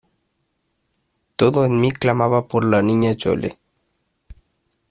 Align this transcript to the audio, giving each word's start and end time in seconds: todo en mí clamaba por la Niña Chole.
todo 1.35 1.63
en 1.63 1.79
mí 1.79 1.91
clamaba 1.91 2.47
por 2.47 2.65
la 2.65 2.81
Niña 2.81 3.13
Chole. 3.13 3.59